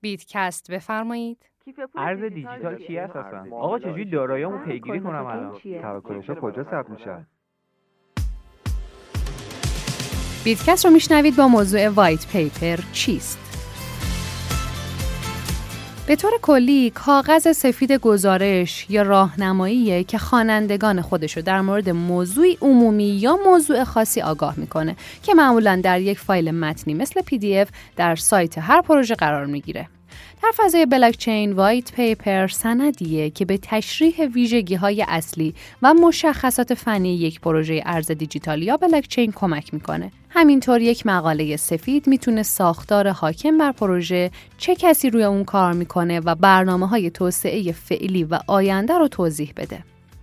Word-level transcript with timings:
بیتکست 0.00 0.70
بفرمایید. 0.70 1.50
ارز 1.96 2.20
دیجیتال 2.22 2.78
چی 2.86 2.96
هست 2.96 3.16
اصلا؟ 3.16 3.56
آقا 3.56 3.78
چجوری 3.78 4.04
داراییمو 4.04 4.58
پیگیری 4.58 5.00
کنم 5.00 5.26
الان؟ 5.26 5.52
توکنش 5.82 6.30
کجا 6.30 6.64
ثبت 6.64 6.90
میشه؟ 6.90 7.26
بیتکست 10.44 10.84
رو 10.86 10.92
میشنوید 10.92 11.36
با 11.36 11.48
موضوع 11.48 11.88
white 11.88 12.32
paper 12.32 12.76
چیست؟ 12.92 13.49
به 16.10 16.16
طور 16.16 16.32
کلی 16.42 16.90
کاغذ 16.90 17.52
سفید 17.52 17.92
گزارش 17.92 18.86
یا 18.88 19.02
راهنماییه 19.02 20.04
که 20.04 20.18
خوانندگان 20.18 21.00
خودش 21.02 21.36
رو 21.36 21.42
در 21.42 21.60
مورد 21.60 21.90
موضوعی 21.90 22.58
عمومی 22.60 23.04
یا 23.04 23.38
موضوع 23.46 23.84
خاصی 23.84 24.20
آگاه 24.20 24.54
می‌کنه 24.56 24.96
که 25.22 25.34
معمولا 25.34 25.80
در 25.84 26.00
یک 26.00 26.18
فایل 26.18 26.50
متنی 26.50 26.94
مثل 26.94 27.20
PDF 27.22 27.66
در 27.96 28.16
سایت 28.16 28.58
هر 28.58 28.82
پروژه 28.82 29.14
قرار 29.14 29.46
می‌گیره. 29.46 29.88
در 30.42 30.52
فضای 30.56 30.86
بلاکچین 30.86 31.52
white 31.52 31.92
paper 31.92 32.48
سندیه 32.48 33.30
که 33.30 33.44
به 33.44 33.58
تشریح 33.62 34.26
ویژگی 34.26 34.74
های 34.74 35.04
اصلی 35.08 35.54
و 35.82 35.94
مشخصات 35.94 36.74
فنی 36.74 37.14
یک 37.14 37.40
پروژه 37.40 37.82
ارز 37.86 38.10
دیجیتال 38.10 38.62
یا 38.62 38.76
بلاکچین 38.76 39.32
کمک 39.32 39.74
می‌کنه. 39.74 40.12
همینطور 40.28 40.80
یک 40.80 41.06
مقاله 41.06 41.56
سفید 41.56 42.06
می‌تونه 42.06 42.42
ساختار 42.42 43.08
حاکم 43.08 43.58
بر 43.58 43.72
پروژه 43.72 44.30
چه 44.58 44.74
کسی 44.74 45.10
روی 45.10 45.24
اون 45.24 45.44
کار 45.44 45.72
می‌کنه 45.72 46.20
و 46.20 46.34
برنامه 46.34 46.88
های 46.88 47.10
توسعه 47.10 47.72
فعلی 47.72 48.24
و 48.24 48.38
آینده 48.46 48.98
رو 48.98 49.08
توضیح 49.08 49.52
بده. 49.56 49.78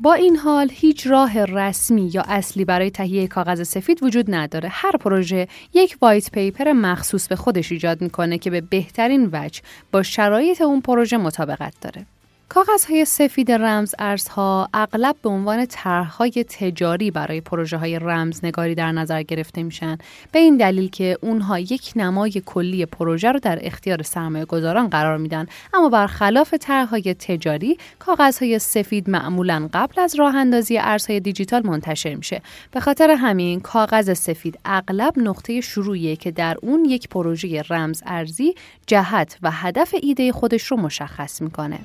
با 0.00 0.14
این 0.14 0.36
حال 0.36 0.68
هیچ 0.72 1.06
راه 1.06 1.44
رسمی 1.44 2.10
یا 2.14 2.22
اصلی 2.28 2.64
برای 2.64 2.90
تهیه 2.90 3.26
کاغذ 3.26 3.62
سفید 3.62 4.02
وجود 4.02 4.34
نداره. 4.34 4.68
هر 4.72 4.92
پروژه 4.92 5.48
یک 5.74 5.96
وایت 6.02 6.30
پیپر 6.30 6.72
مخصوص 6.72 7.28
به 7.28 7.36
خودش 7.36 7.72
ایجاد 7.72 8.02
می‌کنه 8.02 8.38
که 8.38 8.50
به 8.50 8.60
بهترین 8.60 9.28
وجه 9.32 9.62
با 9.92 10.02
شرایط 10.02 10.60
اون 10.60 10.80
پروژه 10.80 11.16
مطابقت 11.16 11.74
داره. 11.80 12.06
کاغذهای 12.48 13.04
سفید 13.04 13.52
رمز 13.52 13.94
ارزها 13.98 14.68
اغلب 14.74 15.16
به 15.22 15.28
عنوان 15.28 15.66
طرحهای 15.66 16.44
تجاری 16.48 17.10
برای 17.10 17.40
پروژه 17.40 17.76
های 17.76 17.98
رمزنگاری 17.98 18.74
در 18.74 18.92
نظر 18.92 19.22
گرفته 19.22 19.62
میشن. 19.62 19.98
به 20.32 20.38
این 20.38 20.56
دلیل 20.56 20.90
که 20.90 21.18
اونها 21.20 21.58
یک 21.58 21.92
نمای 21.96 22.42
کلی 22.46 22.86
پروژه 22.86 23.32
رو 23.32 23.38
در 23.38 23.58
اختیار 23.62 24.02
سرمایه 24.02 24.44
گذاران 24.44 24.88
قرار 24.88 25.18
میدن. 25.18 25.46
اما 25.74 25.88
برخلاف 25.88 26.54
طرحهای 26.54 27.14
تجاری 27.14 27.78
کاغذهای 27.98 28.58
سفید 28.58 29.10
معمولا 29.10 29.68
قبل 29.72 30.00
از 30.00 30.14
راه 30.14 30.36
اندازی 30.36 30.78
ارزهای 30.78 31.20
دیجیتال 31.20 31.66
منتشر 31.66 32.14
میشه. 32.14 32.42
به 32.70 32.80
خاطر 32.80 33.10
همین 33.10 33.60
کاغذ 33.60 34.12
سفید 34.12 34.58
اغلب 34.64 35.18
نقطه 35.18 35.60
شروعیه 35.60 36.16
که 36.16 36.30
در 36.30 36.56
اون 36.62 36.84
یک 36.84 37.08
پروژه 37.08 37.62
رمز 37.62 38.02
ارزی 38.06 38.54
جهت 38.86 39.38
و 39.42 39.50
هدف 39.50 39.94
ایده 40.02 40.32
خودش 40.32 40.66
رو 40.66 40.76
مشخص 40.76 41.42
می‌کنه. 41.42 41.78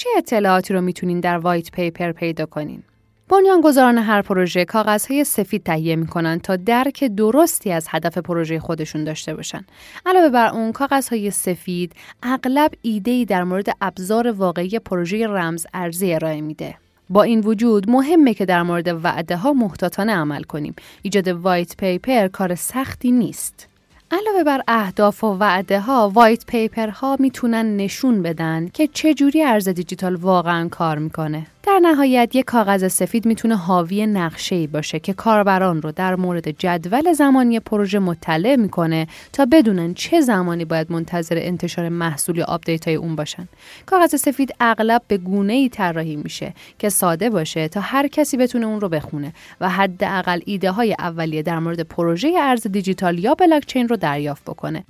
چه 0.00 0.08
اطلاعاتی 0.16 0.74
رو 0.74 0.80
می‌تونین 0.80 1.20
در 1.20 1.38
وایت 1.38 1.70
پیپر 1.70 2.12
پیدا 2.12 2.46
کنین؟ 2.46 2.82
بنیانگذاران 3.28 3.98
هر 3.98 4.22
پروژه 4.22 4.64
کاغذهای 4.64 5.24
سفید 5.24 5.62
تهیه 5.62 5.96
می‌کنن 5.96 6.38
تا 6.38 6.56
درک 6.56 7.04
درستی 7.04 7.72
از 7.72 7.86
هدف 7.90 8.18
پروژه 8.18 8.60
خودشون 8.60 9.04
داشته 9.04 9.34
باشن. 9.34 9.64
علاوه 10.06 10.28
بر 10.28 10.48
اون 10.48 10.72
کاغذهای 10.72 11.30
سفید 11.30 11.92
اغلب 12.22 12.70
ایده‌ای 12.82 13.24
در 13.24 13.44
مورد 13.44 13.68
ابزار 13.80 14.30
واقعی 14.30 14.78
پروژه 14.78 15.26
رمز 15.26 15.66
ارزی 15.74 16.14
ارائه 16.14 16.40
میده. 16.40 16.74
با 17.10 17.22
این 17.22 17.40
وجود 17.40 17.90
مهمه 17.90 18.34
که 18.34 18.44
در 18.44 18.62
مورد 18.62 19.04
وعده 19.04 19.36
ها 19.36 19.52
محتاطانه 19.52 20.12
عمل 20.12 20.42
کنیم. 20.42 20.74
ایجاد 21.02 21.28
white 21.28 21.76
paper 21.76 22.28
کار 22.28 22.54
سختی 22.54 23.12
نیست. 23.12 23.69
علاوه 24.12 24.44
بر 24.44 24.62
اهداف 24.68 25.24
و 25.24 25.36
وعده 25.38 25.80
ها 25.80 26.10
white 26.14 26.46
paper 26.46 26.88
ها 26.88 27.16
می‌تونن 27.20 27.76
نشون 27.76 28.22
بدن 28.22 28.68
که 28.74 28.86
چجوری 28.86 29.42
ارز 29.42 29.68
دیجیتال 29.68 30.14
واقعا 30.14 30.68
کار 30.68 30.98
می‌کنه. 30.98 31.46
در 31.62 31.78
نهایت 31.82 32.36
یک 32.36 32.44
کاغذ 32.44 32.88
سفید 32.88 33.26
می‌تونه 33.26 33.56
حاوی 33.56 34.06
نقشه 34.06 34.56
ای 34.56 34.66
باشه 34.66 34.98
که 34.98 35.12
کاربران 35.12 35.82
رو 35.82 35.92
در 35.92 36.16
مورد 36.16 36.50
جدول 36.50 37.12
زمانی 37.12 37.60
پروژه 37.60 37.98
مطلع 37.98 38.56
می‌کنه 38.56 39.06
تا 39.32 39.46
بدونن 39.52 39.94
چه 39.94 40.20
زمانی 40.20 40.64
باید 40.64 40.92
منتظر 40.92 41.38
انتشار 41.38 41.88
محصول 41.88 42.36
یا 42.38 42.44
آپدیت 42.44 42.88
های 42.88 42.96
اون 42.96 43.16
باشن. 43.16 43.48
کاغذ 43.86 44.14
سفید 44.14 44.54
اغلب 44.60 45.02
به 45.08 45.18
گونه 45.18 45.52
ای 45.52 45.68
طراحی 45.68 46.16
میشه 46.16 46.54
که 46.78 46.88
ساده 46.88 47.30
باشه 47.30 47.68
تا 47.68 47.80
هر 47.80 48.08
کسی 48.08 48.36
بتونه 48.36 48.66
اون 48.66 48.80
رو 48.80 48.88
بخونه 48.88 49.32
و 49.60 49.68
حداقل 49.68 50.40
ایده 50.44 50.70
های 50.70 50.96
اولیه 50.98 51.42
در 51.42 51.58
مورد 51.58 51.80
پروژه 51.80 52.32
ارز 52.38 52.66
دیجیتال 52.66 53.18
یا 53.18 53.34
بلاکچین 53.34 53.88
رو 53.88 53.96
دریافت 53.96 54.44
بکنه. 54.44 54.84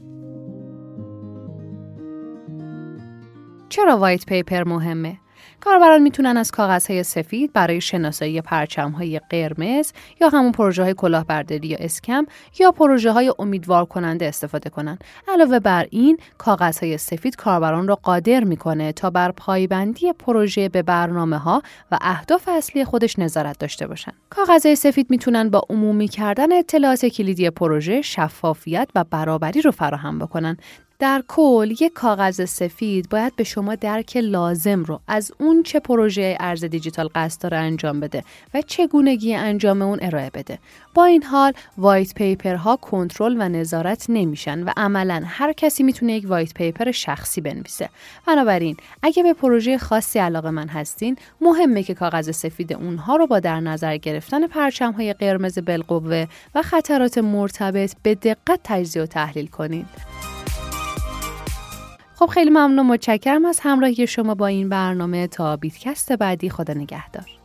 چرا 3.69 3.97
white 3.97 4.27
paper 4.27 4.65
مهمه؟ 4.65 5.17
کاربران 5.61 6.03
می‌تونن 6.03 6.37
از 6.37 6.51
کاغذهای 6.51 7.03
سفید 7.03 7.53
برای 7.53 7.81
شناسایی 7.81 8.41
پرچمهای 8.41 9.21
قرمز 9.31 9.93
یا 10.21 10.29
همون 10.29 10.53
پروژه 10.53 10.83
های 10.83 10.95
کلاهبرداری 10.95 11.69
یا 11.69 11.77
اسکم 11.81 12.27
یا 12.59 12.73
پروژه 12.73 13.13
های 13.13 13.33
امیدوار 13.39 13.85
کننده 13.85 14.27
استفاده 14.27 14.71
کنن. 14.71 14.99
علاوه 15.29 15.59
بر 15.59 15.87
این 15.91 16.19
کاغذهای 16.39 16.99
سفید 16.99 17.37
کاربران 17.37 17.89
را 17.89 17.95
قادر 17.95 18.45
می‌کنه 18.45 18.93
تا 18.93 19.11
بر 19.11 19.31
پایبندی 19.31 20.13
پروژه 20.13 20.69
به 20.69 20.83
برنامه 20.83 21.39
ها 21.39 21.63
و 21.93 21.99
اهداف 22.01 22.49
اصلی 22.49 22.85
خودش 22.85 23.19
نظارت 23.19 23.59
داشته 23.59 23.87
باشن. 23.87 24.13
کاغذهای 24.31 24.77
سفید 24.77 25.11
می‌تونن 25.11 25.51
با 25.51 25.63
عمومی 25.71 26.09
کردن 26.09 26.53
اطلاعات 26.53 27.07
کلیدی 27.07 27.51
پروژه 27.51 28.03
شفافیت 28.03 28.89
و 28.95 29.05
برابری 29.11 29.63
رو 29.63 29.71
فراهم 29.71 30.19
بکنن 30.19 30.57
در 31.01 31.23
کل 31.29 31.75
یک 31.81 31.93
کاغذ 31.93 32.45
سفید 32.45 33.09
باید 33.09 33.37
به 33.37 33.45
شما 33.45 33.75
درک 33.75 34.17
لازم 34.17 34.85
رو 34.85 35.01
از 35.09 35.33
اون 35.39 35.63
چه 35.63 35.81
پروژه 35.81 36.37
ارز 36.41 36.65
دیجیتال 36.65 37.09
قصد 37.15 37.43
داره 37.43 37.57
انجام 37.57 38.01
بده 38.01 38.25
و 38.55 38.63
چگونگی 38.63 39.35
انجام 39.35 39.83
اون 39.83 39.99
ارائه 40.03 40.31
بده. 40.35 40.59
با 40.95 41.05
این 41.05 41.23
حال 41.23 41.53
white 41.79 42.15
paper 42.15 42.55
ها 42.55 42.77
کنترل 42.77 43.37
و 43.39 43.49
نظارت 43.49 44.07
نمیشن 44.09 44.63
و 44.63 44.71
عملا 44.77 45.23
هر 45.27 45.53
کسی 45.53 45.83
می‌تونه 45.83 46.13
یک 46.13 46.27
white 46.29 46.55
paper 46.55 46.91
شخصی 46.91 47.41
بنویسه. 47.41 47.89
بنابراین 48.27 48.77
اگه 49.03 49.23
به 49.23 49.33
پروژه 49.33 49.79
خاصی 49.79 50.19
علاقه 50.19 50.51
مند 50.51 50.69
هستین 50.69 51.17
مهمه 51.41 51.83
که 51.83 51.95
کاغذ 51.95 52.31
سفید 52.31 52.73
اونها 52.73 53.17
رو 53.17 53.27
با 53.27 53.41
در 53.41 53.61
نظر 53.61 53.97
گرفتن 53.97 54.47
پرچم 54.47 54.93
های 54.93 55.13
قرمز 55.13 55.59
بالقوه 55.59 56.27
و 56.55 56.63
خطرات 56.63 57.19
مرتبط 57.19 57.95
به 58.03 58.15
دقت 58.15 58.61
تجزیه 58.65 59.03
و 59.03 59.07
تحلیل 59.07 59.47
کنید 59.47 60.10
خب 62.21 62.27
خیلی 62.27 62.51
ممنون 62.51 62.87
متشکرم 62.87 63.45
از 63.45 63.61
همراهی 63.63 64.07
شما 64.07 64.35
با 64.35 64.47
این 64.47 64.69
برنامه 64.69 65.27
تا 65.27 65.57
بیتکست 65.57 66.13
بعدی. 66.13 66.51
خدا 66.51 66.75
نگهدار. 66.75 67.40